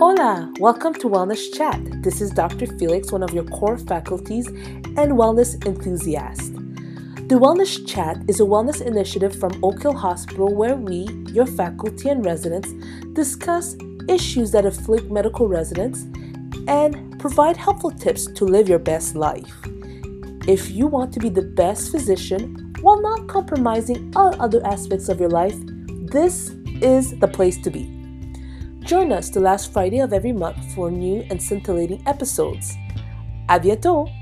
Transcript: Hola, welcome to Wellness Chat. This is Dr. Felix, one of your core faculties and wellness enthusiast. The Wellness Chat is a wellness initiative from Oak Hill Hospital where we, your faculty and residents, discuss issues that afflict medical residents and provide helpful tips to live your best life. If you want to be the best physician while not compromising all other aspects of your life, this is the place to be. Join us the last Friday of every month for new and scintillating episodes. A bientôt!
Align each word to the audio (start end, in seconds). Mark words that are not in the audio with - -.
Hola, 0.00 0.50
welcome 0.58 0.94
to 0.94 1.10
Wellness 1.10 1.54
Chat. 1.54 1.78
This 2.02 2.22
is 2.22 2.30
Dr. 2.30 2.66
Felix, 2.78 3.12
one 3.12 3.22
of 3.22 3.34
your 3.34 3.44
core 3.44 3.76
faculties 3.76 4.46
and 4.46 5.12
wellness 5.12 5.62
enthusiast. 5.66 6.54
The 7.28 7.38
Wellness 7.38 7.86
Chat 7.86 8.16
is 8.26 8.40
a 8.40 8.44
wellness 8.44 8.80
initiative 8.80 9.38
from 9.38 9.62
Oak 9.62 9.82
Hill 9.82 9.92
Hospital 9.92 10.54
where 10.54 10.74
we, 10.74 11.06
your 11.32 11.44
faculty 11.44 12.08
and 12.08 12.24
residents, 12.24 12.72
discuss 13.12 13.76
issues 14.08 14.52
that 14.52 14.64
afflict 14.64 15.10
medical 15.10 15.46
residents 15.48 16.04
and 16.66 17.20
provide 17.20 17.58
helpful 17.58 17.90
tips 17.90 18.24
to 18.24 18.46
live 18.46 18.70
your 18.70 18.78
best 18.78 19.16
life. 19.16 19.54
If 20.48 20.70
you 20.70 20.86
want 20.86 21.12
to 21.12 21.20
be 21.20 21.28
the 21.28 21.42
best 21.42 21.92
physician 21.92 22.72
while 22.80 23.02
not 23.02 23.28
compromising 23.28 24.14
all 24.16 24.34
other 24.40 24.66
aspects 24.66 25.10
of 25.10 25.20
your 25.20 25.28
life, 25.28 25.56
this 26.10 26.52
is 26.80 27.18
the 27.18 27.28
place 27.28 27.58
to 27.58 27.70
be. 27.70 27.99
Join 28.80 29.12
us 29.12 29.30
the 29.30 29.40
last 29.40 29.72
Friday 29.72 30.00
of 30.00 30.12
every 30.12 30.32
month 30.32 30.74
for 30.74 30.90
new 30.90 31.24
and 31.30 31.40
scintillating 31.40 32.02
episodes. 32.06 32.76
A 33.48 33.58
bientôt! 33.58 34.19